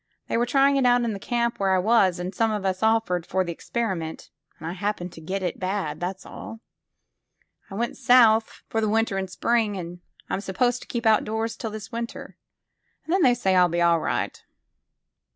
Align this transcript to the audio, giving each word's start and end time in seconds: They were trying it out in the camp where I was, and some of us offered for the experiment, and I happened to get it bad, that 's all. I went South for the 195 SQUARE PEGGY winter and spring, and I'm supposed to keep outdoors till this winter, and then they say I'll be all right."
They 0.29 0.35
were 0.35 0.47
trying 0.47 0.77
it 0.77 0.85
out 0.87 1.03
in 1.03 1.13
the 1.13 1.19
camp 1.19 1.59
where 1.59 1.75
I 1.75 1.77
was, 1.77 2.17
and 2.17 2.33
some 2.33 2.49
of 2.51 2.65
us 2.65 2.81
offered 2.81 3.23
for 3.23 3.43
the 3.43 3.51
experiment, 3.51 4.31
and 4.57 4.67
I 4.67 4.73
happened 4.73 5.13
to 5.13 5.21
get 5.21 5.43
it 5.43 5.59
bad, 5.59 5.99
that 5.99 6.19
's 6.19 6.25
all. 6.25 6.61
I 7.69 7.75
went 7.75 7.97
South 7.97 8.63
for 8.67 8.81
the 8.81 8.89
195 8.89 9.33
SQUARE 9.33 9.53
PEGGY 9.57 9.61
winter 9.61 9.73
and 9.77 9.77
spring, 9.77 9.77
and 9.77 9.99
I'm 10.33 10.41
supposed 10.41 10.81
to 10.81 10.87
keep 10.87 11.05
outdoors 11.05 11.55
till 11.55 11.69
this 11.69 11.91
winter, 11.91 12.35
and 13.05 13.13
then 13.13 13.21
they 13.21 13.35
say 13.35 13.55
I'll 13.55 13.69
be 13.69 13.83
all 13.83 13.99
right." 13.99 14.41